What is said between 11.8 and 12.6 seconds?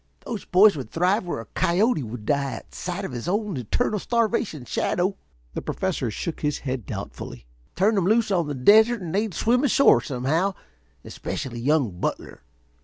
Butler.